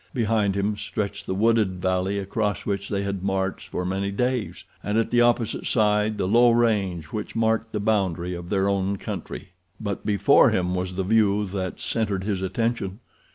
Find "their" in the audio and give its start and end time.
8.49-8.67